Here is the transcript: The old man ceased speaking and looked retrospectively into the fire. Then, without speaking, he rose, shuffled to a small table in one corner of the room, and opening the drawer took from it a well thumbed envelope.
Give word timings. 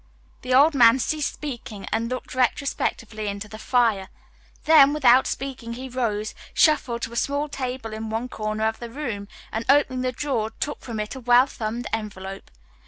The 0.41 0.51
old 0.55 0.73
man 0.73 0.97
ceased 0.97 1.31
speaking 1.31 1.85
and 1.91 2.09
looked 2.09 2.33
retrospectively 2.33 3.27
into 3.27 3.47
the 3.47 3.59
fire. 3.59 4.09
Then, 4.65 4.93
without 4.93 5.27
speaking, 5.27 5.73
he 5.73 5.89
rose, 5.89 6.33
shuffled 6.55 7.03
to 7.03 7.13
a 7.13 7.15
small 7.15 7.47
table 7.47 7.93
in 7.93 8.09
one 8.09 8.27
corner 8.27 8.63
of 8.65 8.79
the 8.79 8.89
room, 8.89 9.27
and 9.51 9.63
opening 9.69 10.01
the 10.01 10.11
drawer 10.11 10.49
took 10.59 10.81
from 10.81 10.99
it 10.99 11.13
a 11.13 11.19
well 11.19 11.45
thumbed 11.45 11.85
envelope. 11.93 12.49